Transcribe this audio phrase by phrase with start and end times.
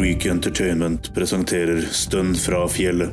[0.00, 3.12] Creek Entertainment presenterer Stønn fra fjellet.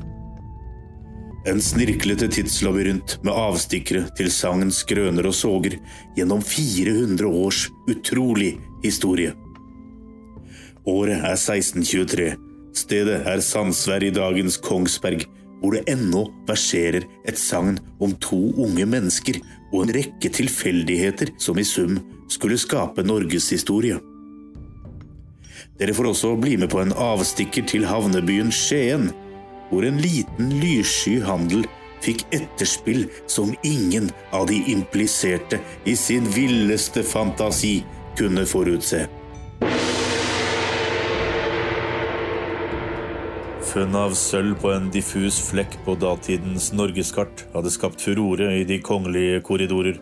[1.52, 5.76] En snirklete tidslabyrint med avstikkere til sangens grøner og såger
[6.16, 8.54] gjennom 400 års utrolig
[8.86, 9.36] historie.
[10.88, 12.32] Året er 1623.
[12.80, 15.28] Stedet er Sandsvær i dagens Kongsberg,
[15.60, 21.60] hvor det ennå verserer et sagn om to unge mennesker og en rekke tilfeldigheter som
[21.60, 22.00] i sum
[22.32, 24.00] skulle skape norgeshistorie.
[25.80, 29.12] Dere får også bli med på en avstikker til havnebyen Skien,
[29.70, 31.66] hvor en liten lyssky handel
[32.06, 37.82] fikk etterspill som ingen av de impliserte i sin villeste fantasi
[38.18, 39.06] kunne forutse.
[43.68, 48.80] Funn av sølv på en diffus flekk på datidens norgeskart hadde skapt furore i de
[48.82, 50.00] kongelige korridorer.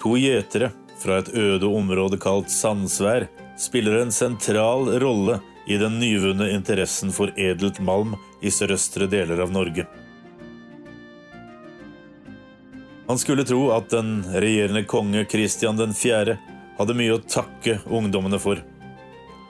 [0.00, 0.70] To gjetere
[1.02, 3.28] fra et øde område kalt Sandsvær
[3.60, 9.52] spiller en sentral rolle i den nyvunne interessen for edelt malm i sørøstre deler av
[9.52, 9.84] Norge.
[13.06, 16.36] Man skulle tro at den regjerende konge Kristian 4.
[16.78, 18.62] hadde mye å takke ungdommene for,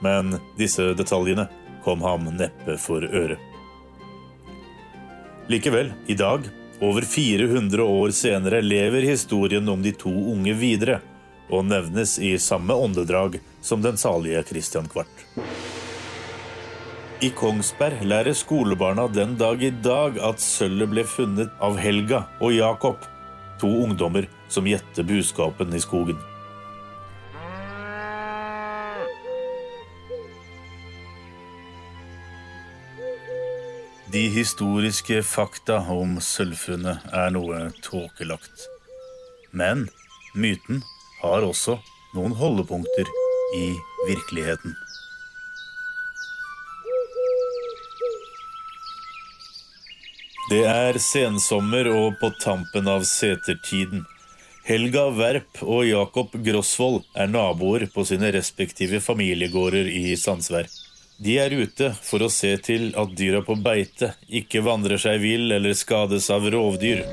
[0.03, 1.47] men disse detaljene
[1.85, 3.37] kom ham neppe for øre.
[5.47, 6.49] Likevel, i dag,
[6.81, 10.99] over 400 år senere, lever historien om de to unge videre,
[11.51, 15.27] og nevnes i samme åndedrag som den salige Christian Kvart.
[17.21, 22.55] I Kongsberg lærer skolebarna den dag i dag at sølvet ble funnet av Helga og
[22.55, 23.03] Jakob,
[23.61, 26.17] to ungdommer som gjette buskapen i skogen.
[34.11, 38.65] De historiske fakta om sølvfunnet er noe tåkelagt.
[39.55, 39.85] Men
[40.33, 40.81] myten
[41.21, 41.77] har også
[42.15, 43.09] noen holdepunkter
[43.57, 43.67] i
[44.07, 44.75] virkeligheten.
[50.51, 54.03] Det er sensommer og på tampen av setertiden.
[54.67, 60.67] Helga Verp og Jakob Grosvold er naboer på sine respektive familiegårder i Sandsvær.
[61.21, 65.53] De er ute for å se til at dyra på beite ikke vandrer seg vill
[65.55, 67.05] eller skades av rovdyr.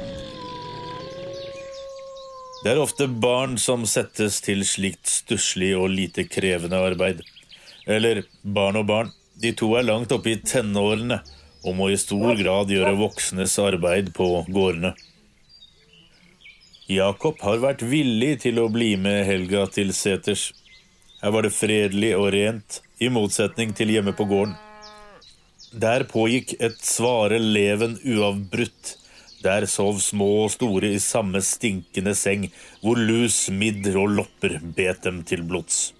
[2.58, 7.20] Det er ofte barn som settes til slikt stusslig og lite krevende arbeid.
[7.86, 9.12] Eller barn og barn.
[9.38, 11.20] De to er langt oppe i tenårene
[11.62, 14.94] og må i stor grad gjøre voksnes arbeid på gårdene.
[16.90, 20.48] Jakob har vært villig til å bli med Helga til seters.
[21.22, 24.56] Her var det fredelig og rent, i motsetning til hjemme på gården.
[25.78, 28.96] Der pågikk et svare leven uavbrutt
[29.42, 32.48] der sov små og store i samme stinkende seng,
[32.82, 35.92] hvor lus, midder og lopper bet dem til blods.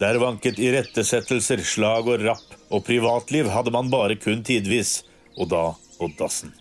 [0.00, 5.00] Der vanket irettesettelser, slag og rapp, og privatliv hadde man bare kun tidvis,
[5.38, 5.64] og da
[5.96, 6.52] på dassen.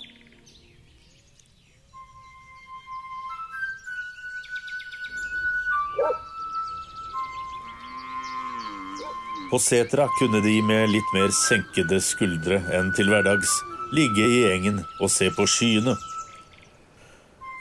[9.52, 13.52] På setra kunne de med litt mer senkede skuldre enn til hverdags
[13.94, 15.96] ligge i engen og se på skyene.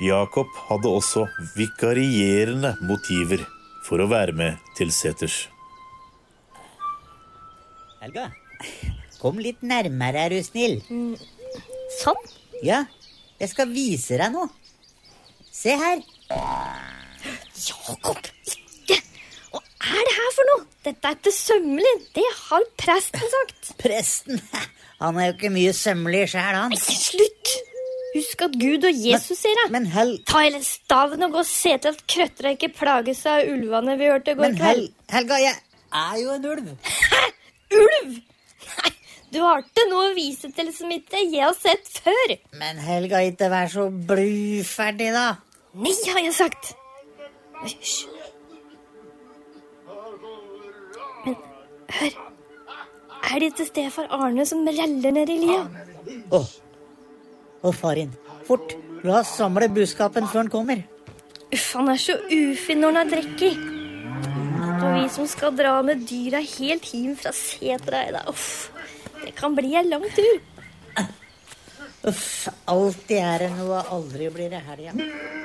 [0.02, 1.26] Jakob hadde også
[1.56, 3.44] vikarierende motiver
[3.84, 5.44] for å være med til seters.
[8.02, 8.28] Helga,
[9.20, 10.80] kom litt nærmere, er du snill.
[12.00, 12.20] Sånn?
[12.64, 12.84] Ja,
[13.40, 14.50] jeg skal vise deg noe.
[15.54, 16.02] Se her.
[17.54, 18.63] Jakob, ikke!
[19.84, 20.64] Er det her for noe?
[20.86, 21.92] Dette er ikke sømmelig.
[22.16, 23.70] Det har presten sagt.
[23.82, 24.40] Presten,
[25.00, 26.74] han er jo ikke mye sømmelig sjæl, han.
[26.76, 27.54] Ikke slutt!
[28.14, 29.70] Husk at Gud og Jesus sier det.
[29.74, 30.12] Men Hel...
[30.30, 34.10] Ta hele staven og gå og se til at krøttera ikke plages av ulvene vi
[34.12, 34.84] hørte i går Men kveld.
[35.10, 35.56] Helga, jeg
[36.04, 36.70] er jo en ulv.
[37.10, 37.24] Hæ?
[37.74, 38.14] Ulv?
[38.78, 38.92] Nei,
[39.34, 42.36] du har ikke noe å vise til som ikke jeg har sett før.
[42.60, 45.26] Men Helga, ikke vær så bluferdig, da.
[45.74, 46.76] Nei, har jeg sagt.
[47.64, 48.04] Hysj.
[51.24, 51.36] Men
[51.98, 52.16] hør.
[53.24, 55.62] Er det ikke stefar Arne som reller ned i lia?
[56.30, 56.40] Å,
[57.64, 58.12] Å, far inn.
[58.44, 58.74] Fort.
[59.04, 60.84] La oss samle buskapen før han kommer.
[61.52, 63.64] Uff, han er så ufin når han er drekket.
[64.74, 68.24] Og vi som skal dra med dyra helt hjem fra setra.
[68.28, 68.70] Uff,
[69.22, 70.42] det kan bli en lang tur.
[72.04, 74.92] Uff, alltid er det noe, aldri blir det helga.
[74.92, 75.44] Ja.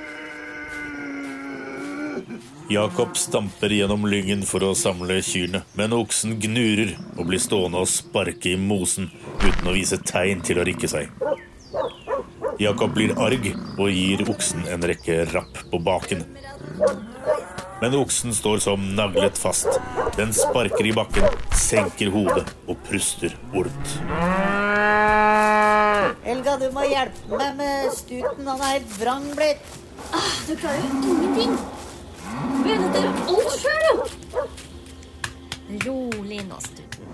[2.69, 7.89] Jakob stamper gjennom lyngen for å samle kyrne, men oksen gnurer og blir stående og
[7.89, 9.07] sparke i mosen
[9.41, 11.09] uten å vise tegn til å rikke seg.
[12.61, 13.47] Jakob blir arg
[13.79, 16.21] og gir oksen en rekke rapp på baken.
[17.81, 19.81] Men oksen står som naglet fast.
[20.19, 21.25] Den sparker i bakken,
[21.57, 23.97] senker hodet og puster ormt.
[26.21, 28.45] Helga, du må hjelpe meg med stuten.
[28.45, 29.77] Han er helt vrang blitt.
[30.13, 31.57] Ah, du klarer jo
[32.69, 34.43] Du er alt sjøl, jo.
[35.85, 37.07] Rolig nå, Stuten.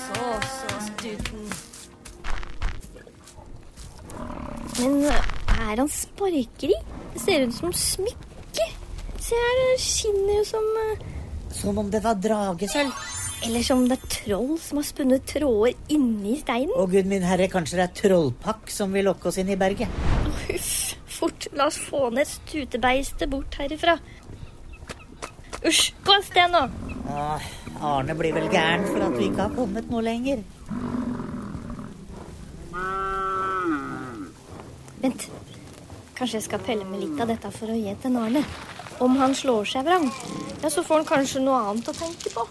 [0.00, 1.42] Så, så, Stuten.
[4.78, 6.78] Men eh, er han sparkeri?
[7.12, 8.68] Det ser ut som smykke.
[9.20, 11.04] Se her, det skinner jo som eh,
[11.52, 12.96] Som om det var dragesølv.
[13.44, 16.72] Eller som det er troll som har spunnet tråder inni steinen.
[16.80, 20.11] Å gud min herre, kanskje det er trollpakk som vil lokke oss inn i berget.
[21.22, 23.92] Fort, la oss få ned stutebeistet bort herifra.
[25.62, 26.62] Usj, gå av sted nå.
[27.14, 27.44] Åh,
[27.86, 30.42] Arne blir vel gæren for at vi ikke har kommet noe lenger.
[35.04, 35.28] Vent,
[36.18, 38.42] kanskje jeg skal pelle med litt av dette for å gi til Arne.
[39.06, 40.10] Om han slår seg vrang,
[40.58, 42.48] ja, så får han kanskje noe annet å tenke på.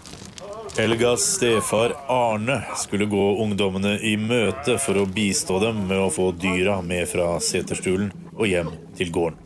[0.78, 6.32] Helgas stefar Arne skulle gå ungdommene i møte for å bistå dem med å få
[6.32, 9.38] dyra med fra seterstulen og hjem til gården.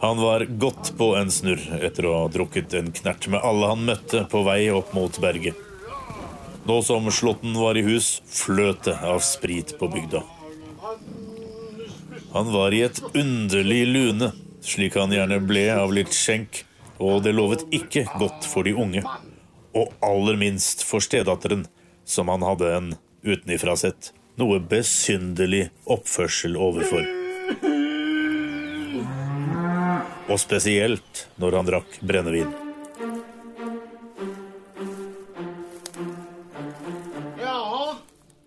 [0.00, 3.82] Han var godt på en snurr etter å ha drukket en knert med alle han
[3.84, 5.58] møtte på vei opp mot berget.
[6.64, 10.22] Nå som slåtten var i hus, fløt det av sprit på bygda.
[12.32, 14.30] Han var i et underlig lune,
[14.64, 16.62] slik han gjerne ble av litt skjenk,
[17.00, 19.04] og det lovet ikke godt for de unge
[19.76, 21.66] og aller minst for stedatteren,
[22.04, 22.88] som han hadde en
[23.22, 27.04] utenifra sett noe besynderlig oppførsel overfor.
[30.30, 32.50] Og spesielt når han drakk brennevin.
[37.40, 37.56] Ja,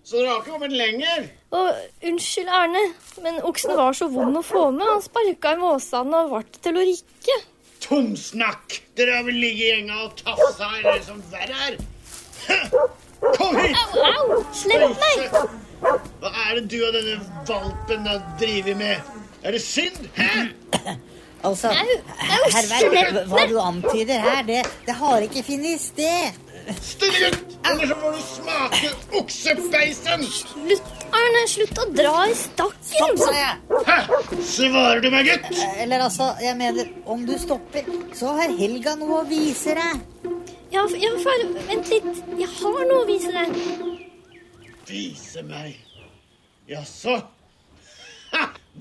[0.03, 1.25] så dere har ikke kommet lenger?
[1.53, 1.67] Og
[2.09, 2.83] unnskyld, Erne,
[3.25, 4.85] men oksen var så vond å få med.
[4.87, 7.37] Han sparka i måsene og ble til å rikke.
[7.83, 8.79] Tomsnakk!
[8.95, 11.77] Dere har vel ligget i gjenga og tafsa her, det som verre er.
[13.35, 13.75] Kom hit!
[13.75, 14.41] Au, au!
[14.55, 15.19] Slipp meg!
[15.83, 19.13] Hva er det du og denne valpen har drevet med?
[19.43, 20.05] Er det synd?
[20.15, 20.47] Hæ?
[21.43, 26.39] Altså, herr hva du antyder her, det, det har ikke funnet sted.
[26.79, 27.55] Stille gutt!
[27.67, 30.23] Ellers så får du smake oksebeisen!
[30.31, 31.41] Slutt, Arne.
[31.51, 32.87] Slutt å dra i stakken.
[32.93, 33.81] Stopp, sa jeg.
[33.89, 33.97] Hæ?
[34.53, 35.63] Svarer du meg, gutt?
[35.83, 40.29] Eller altså, jeg mener, om du stopper, så har Helga noe å vise deg.
[40.73, 42.23] Ja, ja, far, vent litt.
[42.39, 43.92] Jeg har noe å vise deg.
[44.87, 45.77] Vise meg.
[46.67, 47.19] Jaså?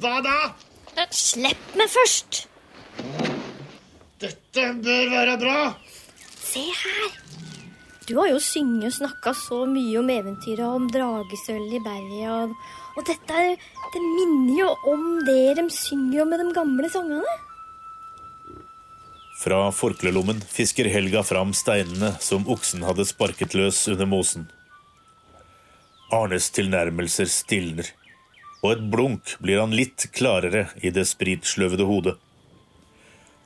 [0.00, 0.36] Hva da?
[1.12, 2.46] Slipp meg først.
[4.22, 5.58] Dette bør være bra.
[6.38, 7.18] Se her.
[8.08, 12.30] Du har jo synget og snakka så mye om eventyret om dragesølv i berget.
[12.30, 12.56] Og,
[12.98, 13.44] og dette
[13.92, 17.36] det minner jo om det de synger om med de gamle sangene.
[19.42, 24.46] Fra forklelommen fisker Helga fram steinene som oksen hadde sparket løs under mosen.
[26.12, 27.86] Arnes tilnærmelser stilner,
[28.60, 32.14] og et blunk blir han litt klarere i det spritsløvede hodet.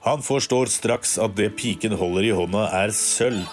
[0.06, 3.46] Han forstår straks at det piken holder i hånda, er sølv.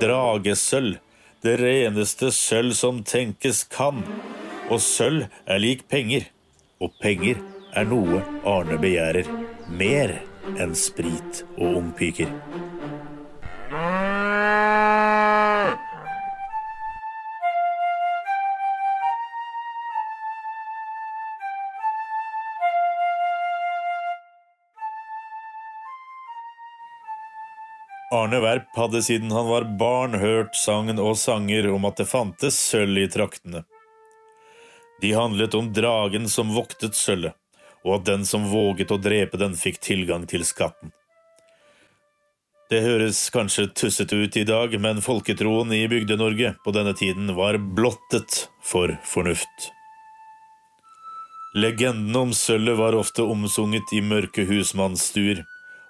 [0.00, 0.96] Dragesølv,
[1.44, 4.00] det reneste sølv som tenkes kan.
[4.72, 6.30] Og sølv er lik penger,
[6.80, 7.40] og penger
[7.76, 9.28] er noe Arne begjærer
[9.68, 10.16] mer
[10.56, 12.32] enn sprit og ungpiker.
[28.16, 32.58] Arne Verp hadde siden han var barn hørt sagn og sanger om at det fantes
[32.70, 33.64] sølv i traktene.
[35.02, 37.36] De handlet om dragen som voktet sølvet,
[37.84, 40.94] og at den som våget å drepe den, fikk tilgang til skatten.
[42.70, 47.60] Det høres kanskje tussete ut i dag, men folketroen i Bygde-Norge på denne tiden var
[47.78, 49.68] blottet for fornuft.
[51.54, 55.44] Legenden om sølvet var ofte omsunget i mørke husmannsstuer,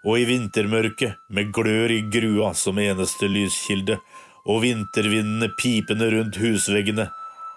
[0.07, 3.99] og i vintermørket, med glør i grua som eneste lyskilde,
[4.47, 7.09] og vintervindene pipende rundt husveggene,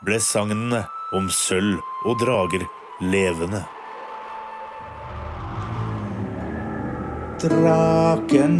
[0.06, 1.78] ble sagnene om sølv
[2.10, 2.66] og drager
[3.06, 3.62] levende.
[7.40, 8.58] Draken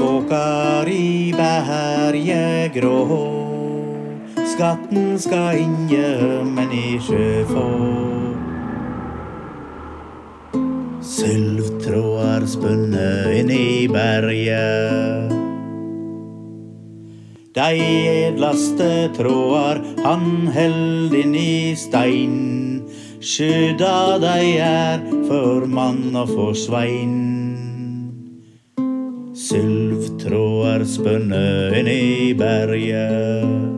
[0.00, 3.20] våker i berget grå.
[4.56, 5.60] Skatten skal
[6.56, 7.68] men ikke få.
[11.06, 12.15] Sølvtråder
[12.46, 15.34] spunnet inn i berget.
[17.56, 22.36] De edlaste tråder han held inn i stein.
[23.26, 27.16] skydda dei er for mann og for svein.
[29.36, 31.46] Sylvtråder spønne
[31.80, 33.75] inn i berget.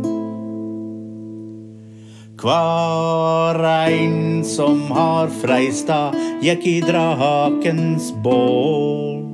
[2.38, 9.25] Hver ein som har freista, gikk i drakens bål.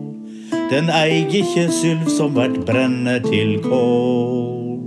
[0.71, 4.81] Den eig ikkje sylv som vert brenne til kål.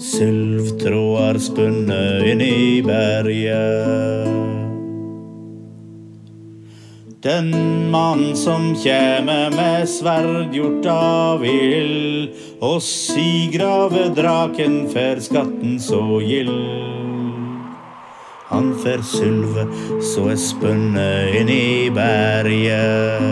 [0.00, 4.63] Sylvtråder spunne inn i berget.
[7.24, 16.20] Den mann som kjeme med sverd gjort av ild, og sigrave draken fer skatten så
[16.20, 16.52] gild.
[18.50, 19.64] Han fer sylve
[20.04, 21.08] så er spunne
[21.40, 23.24] inn i berget.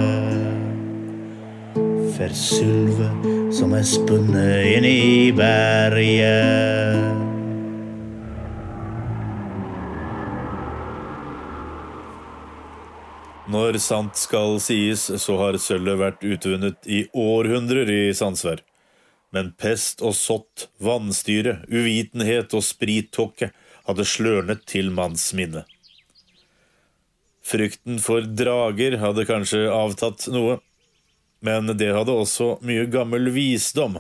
[2.16, 3.10] Fer sylve
[3.52, 7.21] som er spunne inn i berget.
[13.52, 18.62] Når sant skal sies, så har sølvet vært utvunnet i århundrer i Sandsvær.
[19.32, 23.50] Men pest og sott, vannstyre, uvitenhet og sprittåke
[23.88, 25.66] hadde slørnet til manns minne.
[27.42, 30.60] Frykten for drager hadde kanskje avtatt noe,
[31.42, 33.98] men det hadde også mye gammel visdom.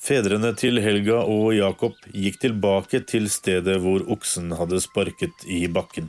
[0.00, 6.08] Fedrene til Helga og Jakob gikk tilbake til stedet hvor oksen hadde sparket i bakken.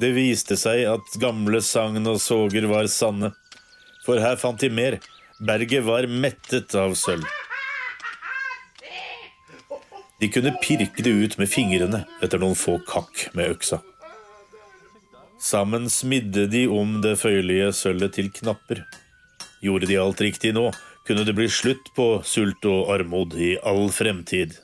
[0.00, 3.34] Det viste seg at gamle sagn og såger var sanne,
[4.06, 4.96] for her fant de mer.
[5.44, 7.28] Berget var mettet av sølv.
[10.20, 13.82] De kunne pirke det ut med fingrene etter noen få kakk med øksa.
[15.40, 18.86] Sammen smidde de om det føyelige sølvet til knapper.
[19.64, 20.70] Gjorde de alt riktig nå,
[21.06, 24.58] kunne det bli slutt på sult og armod i all fremtid.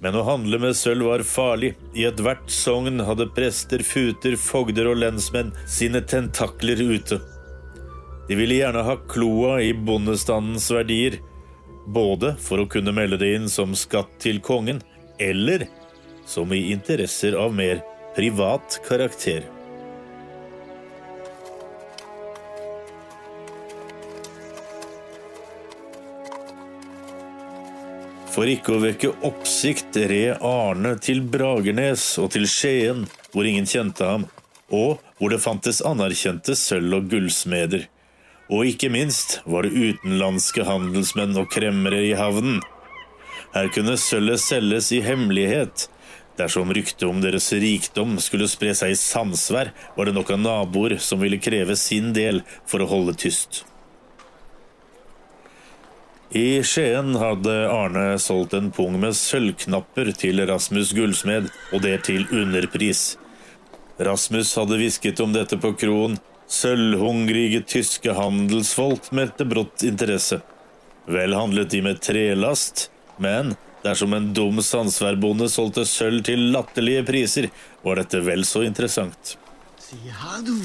[0.00, 1.72] Men å handle med sølv var farlig.
[1.98, 7.18] I ethvert sogn hadde prester, futer, fogder og lensmenn sine tentakler ute.
[8.28, 11.18] De ville gjerne ha kloa i bondestandens verdier,
[11.88, 14.82] både for å kunne melde det inn som skatt til kongen,
[15.18, 15.66] eller
[16.28, 17.80] som i interesser av mer
[18.14, 19.57] privat karakter.
[28.38, 33.00] For ikke å vekke oppsikt red Arne til Bragernes og til Skien,
[33.32, 34.28] hvor ingen kjente ham,
[34.70, 37.88] og hvor det fantes anerkjente sølv- og gullsmeder.
[38.46, 42.60] Og ikke minst var det utenlandske handelsmenn og kremmere i havnen.
[43.56, 45.88] Her kunne sølvet selges i hemmelighet.
[46.38, 50.94] Dersom ryktet om deres rikdom skulle spre seg i samsvær, var det nok av naboer
[51.02, 53.64] som ville kreve sin del for å holde tyst.
[56.30, 62.26] I Skien hadde Arne solgt en pung med sølvknapper til Rasmus gullsmed, og det til
[62.28, 63.16] underpris.
[63.96, 66.18] Rasmus hadde hvisket om dette på kroen.
[66.48, 70.42] Sølvhungrige tyske handelsfolk meldte brått interesse.
[71.08, 77.48] Vel handlet de med trelast, men dersom en dum sandsværbonde solgte sølv til latterlige priser,
[77.80, 79.38] var dette vel så interessant.
[80.04, 80.58] Ja, du.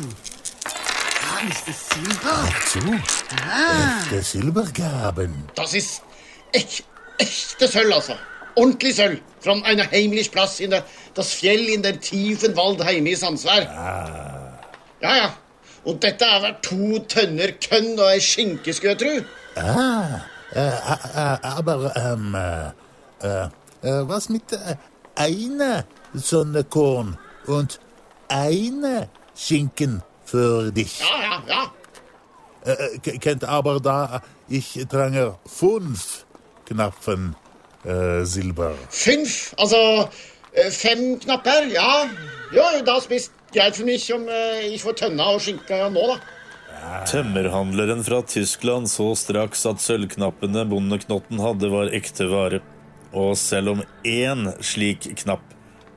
[1.23, 2.37] Her ist das Silber.
[2.73, 2.79] So,
[4.09, 5.49] echte Silbergaben.
[5.55, 6.01] Das ist
[6.51, 6.83] echt,
[7.17, 8.15] echte Sølv, altså.
[8.55, 9.19] Ordentlig sølv.
[9.39, 10.83] Fra einer heimlich Plass in der,
[11.15, 13.63] das Fjell in den tiefen Wald hjemme i Sandsvær.
[15.01, 15.29] Ja, ja.
[15.85, 19.15] Og dette er vel to tønner kønn og ei skinke, skulle jeg tro.
[19.59, 20.21] Ah,
[20.55, 23.47] äh, äh, aber ähm, äh,
[23.81, 24.75] äh, was mit äh,
[25.15, 27.79] einer Sonne Korn und
[28.29, 30.99] eine Schinken für dich?
[30.99, 31.71] Ja, ja, ja.
[32.65, 36.25] Äh, kennt aber da, ich trange fünf
[36.65, 37.35] Knappen
[37.83, 38.73] äh, Silber.
[38.89, 40.09] Fünf, altså
[40.53, 42.05] äh, fem knapper, ja.
[42.51, 46.17] Jo, das bist greit for meg om eh, jeg får tønna og skinka nå, da.
[47.07, 52.59] Tømmerhandleren fra Tyskland så straks at sølvknappene bondeknotten hadde, var ekte vare.
[53.15, 55.45] Og selv om én slik knapp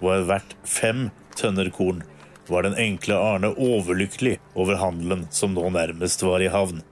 [0.05, 2.05] var verdt fem tønner korn,
[2.51, 6.83] var den enkle Arne overlykkelig over handelen som nå nærmest var i havn.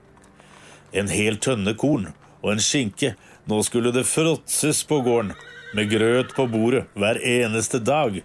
[0.91, 5.33] En hel tønne korn og en skinke, nå skulle det fråtses på gården,
[5.75, 8.21] med grøt på bordet hver eneste dag.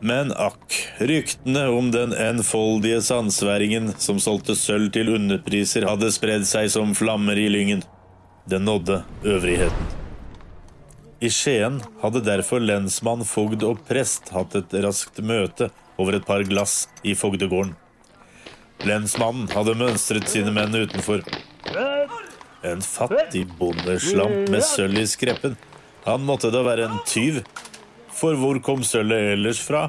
[0.00, 6.68] Men akk, ryktene om den enfoldige sandsværingen som solgte sølv til underpriser, hadde spredd seg
[6.70, 7.82] som flammer i lyngen.
[8.48, 9.96] Det nådde øvrigheten.
[11.20, 16.44] I Skien hadde derfor lensmann, fogd og prest hatt et raskt møte over et par
[16.46, 17.74] glass i fogdegården.
[18.86, 21.24] Lensmannen hadde mønstret sine menn utenfor.
[22.66, 25.56] En fattig bondeslamp med sølv i skreppen.
[26.06, 27.42] Han måtte da være en tyv.
[28.14, 29.88] For hvor kom sølvet ellers fra?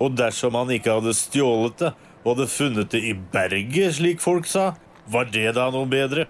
[0.00, 1.90] Og dersom han ikke hadde stjålet det,
[2.22, 4.72] og hadde funnet det i berget, slik folk sa,
[5.10, 6.26] var det da noe bedre?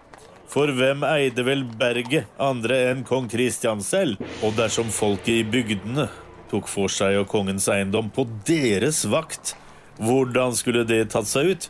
[0.51, 4.19] For hvem eide vel berget andre enn kong Kristian selv?
[4.43, 6.09] Og dersom folket i bygdene
[6.51, 9.55] tok for seg og kongens eiendom på deres vakt,
[10.01, 11.69] hvordan skulle det tatt seg ut?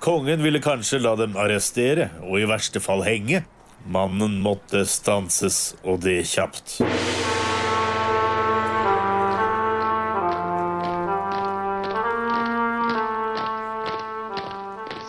[0.00, 3.42] Kongen ville kanskje la dem arrestere, og i verste fall henge.
[3.90, 6.78] Mannen måtte stanses, og det kjapt.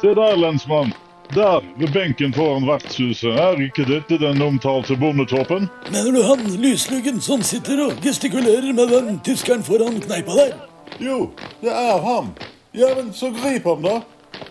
[0.02, 0.96] Se der, lensmann.
[1.36, 3.30] Der, ved benken foran vertshuset.
[3.40, 5.70] Er ikke dette den omtalte bondetoppen?
[5.92, 10.58] Mener du han lysluggen som sitter og gestikulerer med den tyskeren foran kneipa der?
[11.00, 11.30] Jo,
[11.62, 12.34] det er ham.
[12.76, 14.02] Ja, men så grip ham, da.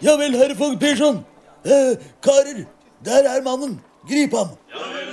[0.02, 1.20] Ja vel, herre Fogd Persson.
[1.64, 2.64] Eh, karer,
[3.04, 3.80] der er mannen.
[4.08, 4.56] Grip ham.
[4.72, 5.10] Ja vel,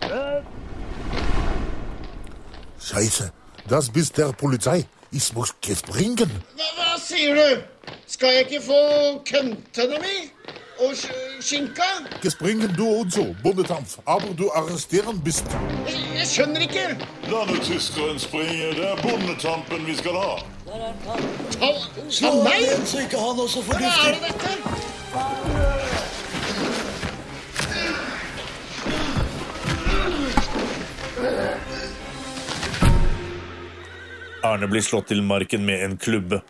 [0.00, 0.42] Herr
[2.78, 3.30] Scheiße,
[3.70, 4.84] das bist der Polizei.
[5.12, 5.52] Ich muss.
[5.62, 7.62] Hva, hva sier du?
[8.06, 8.80] Skal jeg ikke få
[9.26, 10.16] køntene mi?
[10.78, 11.86] Og sk- skinka?
[12.22, 13.88] Gespringen du også, bondetamp.
[14.06, 15.44] Aber du arresteren bist.
[15.86, 16.84] Jeg, jeg skjønner ikke.
[17.30, 18.74] La nå tyskeren springe.
[18.76, 20.34] Det er bondetampen vi skal ha.
[20.66, 21.72] Ta,
[22.20, 22.60] ta meg?
[22.60, 25.65] igjen, så ikke han også får Hva er det dette?
[34.46, 36.40] Arne blir slått til marken med en klubbe.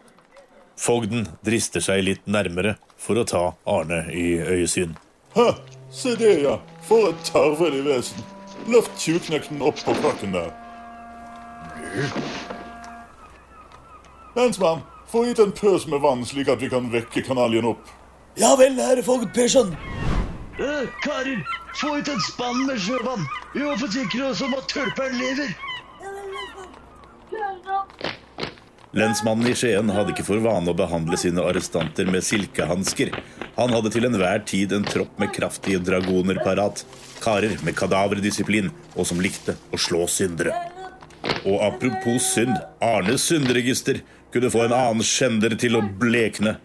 [0.76, 4.96] Fogden drister seg litt nærmere for å ta Arne i øyesyn.
[5.36, 5.48] Ha,
[5.92, 6.58] se det, ja.
[6.84, 8.24] For et tarvelig vesen.
[8.68, 10.52] Løft tjuvknekten opp på krakken der.
[14.36, 17.92] Lensmann, få hit en pøs med vann, slik at vi kan vekke kanaljen opp.
[18.36, 19.73] Ja vel, herre Fogd Persson.
[20.60, 21.40] Eh, karer,
[21.80, 23.25] få ut en spann med sjøvann.
[23.54, 25.56] Vi må forsikre oss om at tørperen lever.
[28.97, 33.11] Lensmannen i Skien hadde ikke for vane å behandle sine arrestanter med silkehansker.
[33.59, 36.80] Han hadde til enhver tid en tropp med kraftige dragoner parat.
[37.21, 40.54] Karer med kadaverdisiplin, og som likte å slå syndere.
[41.45, 44.00] Og apropos synd, Arnes synderegister
[44.32, 46.56] kunne få en annen skjender til å blekne.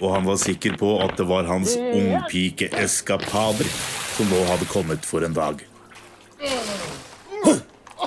[0.00, 3.70] Og han var sikker på at det var hans ungpikeeskapader
[4.16, 5.62] som nå hadde kommet for en dag.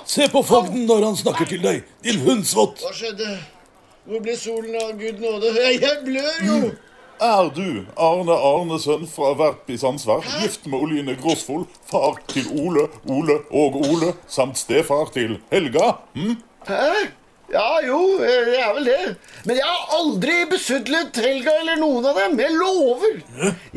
[0.05, 2.81] Se på fogden når han snakker til deg, din hundsvott.
[2.85, 3.37] Hva skjedde?
[4.05, 5.49] Hvor ble solen av Gud nåde?
[5.57, 6.59] Jeg, blør jo!
[7.25, 12.89] Er du Arne Arnesen fra Verp i Sandsvær, gift med Oline Grosvold, far til Ole,
[13.07, 15.93] Ole og Ole, samt stefar til Helga?
[16.13, 16.35] Hm?
[16.67, 17.07] Hæ?
[17.55, 19.15] Ja, jo, det er vel det.
[19.47, 22.33] Men jeg har aldri besudlet Helga eller noen av dem.
[22.41, 23.13] Jeg lover.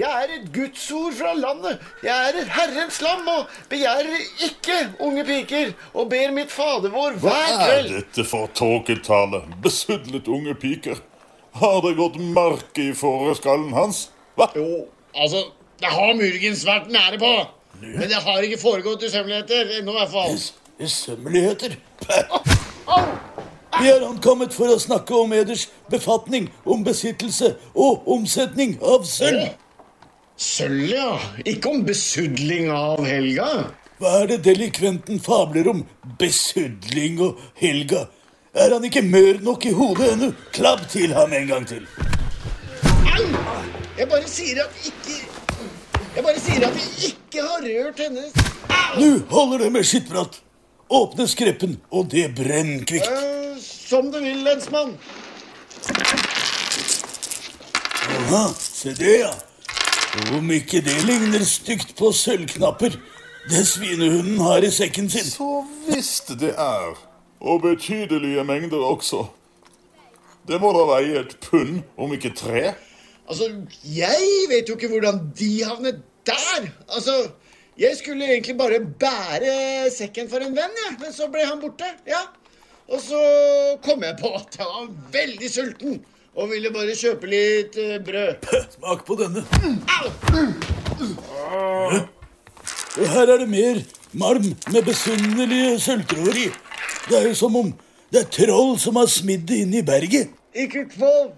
[0.00, 1.84] Jeg er et gudsord fra landet.
[2.02, 4.16] Jeg er et Herrens lam og begjærer
[4.48, 9.44] ikke unge piker og ber mitt fader vår hver kveld Hva er dette for tåketale?
[9.62, 10.98] Besudlet unge piker.
[11.60, 14.08] Har det gått mark i fåreskallen hans?
[14.38, 14.50] Hva?
[14.58, 15.44] Jo, altså,
[15.78, 17.32] det har muligens vært nære på.
[17.78, 20.38] Men det har ikke foregått usømmeligheter ennå, i hvert fall.
[20.82, 21.78] Usømmeligheter.
[23.76, 29.50] Vi er ankommet for å snakke om eders befatning om besittelse og omsetning av sølv.
[30.38, 31.10] Sølv, ja.
[31.44, 33.48] Ikke om besudling av Helga.
[33.98, 35.82] Hva er det delikventen fabler om
[36.20, 38.06] besudling og Helga?
[38.54, 40.32] Er han ikke mør nok i hodet ennå?
[40.54, 41.84] Klabb til ham en gang til.
[43.12, 43.26] Au!
[43.98, 45.16] Jeg bare sier at ikke
[46.14, 48.36] Jeg bare sier at jeg ikke har rørt hennes
[48.98, 50.38] Nå holder det med skittprat.
[50.88, 53.37] Åpne skreppen, og det brenn kvikt.
[53.88, 54.98] Som du vil, lensmann.
[58.18, 59.30] Aha, se det, ja.
[60.36, 62.98] Om ikke det ligner stygt på sølvknapper
[63.48, 65.24] det svinehunden har i sekken sin.
[65.24, 66.98] Så visst det er.
[67.40, 69.24] Og betydelige mengder også.
[70.48, 72.74] Det må da veie et pund, om ikke tre.
[73.28, 73.48] Altså,
[73.84, 76.68] jeg vet jo ikke hvordan de havnet der.
[76.88, 77.16] Altså,
[77.78, 80.96] jeg skulle egentlig bare bære sekken for en venn, jeg.
[81.00, 81.88] Men så ble han borte.
[82.08, 82.26] Ja.
[82.88, 83.18] Og så
[83.84, 85.98] kom jeg på at jeg var veldig sulten
[86.38, 88.46] og ville bare kjøpe litt eh, brød.
[88.76, 89.42] Smak på denne.
[89.92, 90.06] Au!
[92.98, 93.82] Og her er det mer
[94.18, 96.48] malm med besynderlige sølvtråder i.
[97.08, 97.68] Det er jo som om
[98.08, 100.32] det er troll som har smidd det inn i berget.
[100.56, 101.30] Ikke kvalm.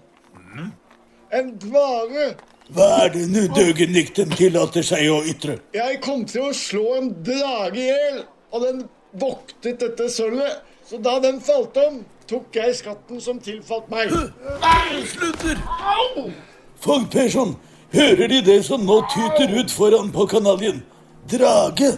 [1.35, 2.29] En dvale.
[2.71, 5.57] Hva er det nu døgennikten tillater seg å ytre?
[5.75, 8.21] Jeg kom til å slå en drage i hjel,
[8.55, 8.85] og den
[9.19, 10.70] voktet dette sølvet.
[10.91, 14.11] Så da den falt om, tok jeg skatten som tilfalt meg.
[14.59, 15.61] Nei, Slutter!
[16.83, 17.53] Fogd Persson,
[17.93, 20.81] Hører de det som nå tyter ut foran på kanaljen?
[21.31, 21.89] Drage.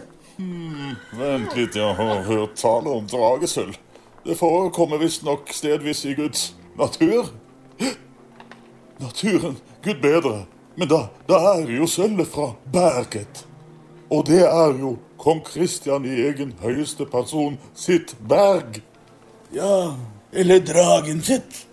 [1.14, 3.76] Vent litt, jeg har hørt tale om dragesølv.
[4.26, 6.48] Det forekommer visstnok stedvis i Guds
[6.80, 7.30] natur.
[9.02, 10.44] Naturen, gud bedre.
[10.78, 13.46] Men da, da er jo sølvet fra berget.
[14.10, 18.82] Og det er jo kong Kristian i egen høyeste person sitt berg.
[19.56, 19.96] Ja,
[20.34, 21.68] eller dragen sitt.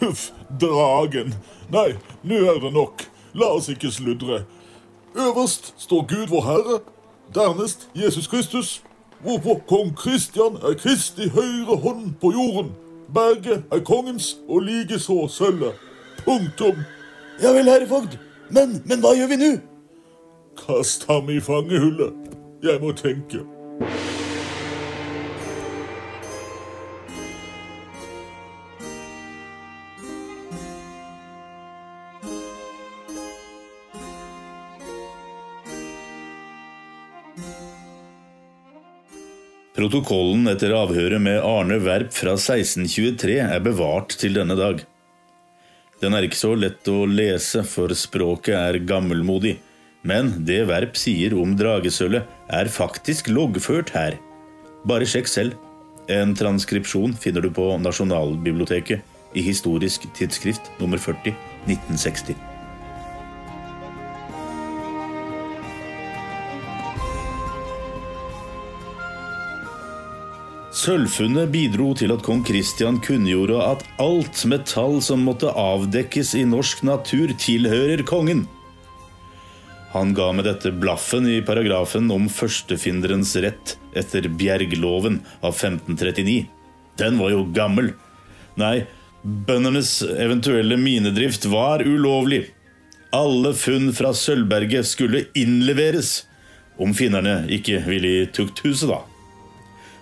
[0.00, 0.30] Huff,
[0.62, 1.34] dragen.
[1.72, 3.02] Nei, nå er det nok.
[3.34, 4.44] La oss ikke sludre.
[5.18, 6.78] Øverst står Gud vår Herre,
[7.34, 8.82] dernest Jesus Kristus,
[9.24, 12.70] hvorpå kong Kristian er Kristi høyre hånd på jorden.
[13.14, 15.74] Berget er kongens, og likeså sølvet.
[16.24, 16.84] Punktum.
[17.42, 18.18] Ja vel, herre fogd.
[18.50, 19.50] Men, men hva gjør vi nå?
[20.66, 22.34] Kast ham i fangehullet.
[22.62, 23.44] Jeg må tenke.
[39.78, 44.80] Protokollen etter avhøret med Arne Werp fra 1623 er bevart til denne dag.
[46.02, 49.54] Den er ikke så lett å lese, for språket er gammelmodig,
[50.06, 54.18] men det Verp sier om dragesølvet, er faktisk loggført her.
[54.88, 55.56] Bare sjekk selv.
[56.08, 59.02] En transkripsjon finner du på Nasjonalbiblioteket
[59.36, 61.34] i Historisk tidsskrift nummer 40
[61.68, 62.38] 1960.
[70.78, 76.84] Sølvfunnet bidro til at kong Kristian kunngjorde at alt metall som måtte avdekkes i norsk
[76.86, 78.46] natur, tilhører kongen.
[79.92, 86.44] Han ga med dette blaffen i paragrafen om førstefinderens rett etter Bjergloven av 1539.
[87.00, 87.94] Den var jo gammel.
[88.60, 88.84] Nei,
[89.22, 92.44] bøndenes eventuelle minedrift var ulovlig.
[93.16, 96.26] Alle funn fra Sølvberget skulle innleveres,
[96.78, 99.00] om finnerne ikke ville i tukthuset, da.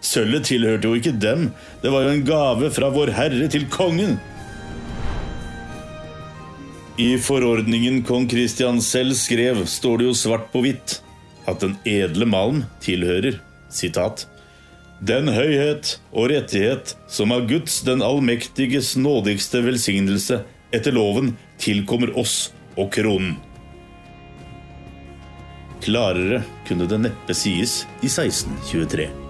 [0.04, 1.50] Sølvet tilhørte jo ikke dem,
[1.82, 4.18] det var jo en gave fra Vår Herre til kongen.
[6.96, 10.94] I forordningen kong Kristian selv skrev, står det jo svart på hvitt
[11.46, 13.36] at den edle malm tilhører,
[13.68, 14.24] sitat,
[15.04, 20.40] den høyhet og rettighet som av Guds den allmektiges nådigste velsignelse
[20.72, 23.36] etter loven tilkommer oss og kronen.
[25.84, 29.25] Klarere kunne det neppe sies i 1623.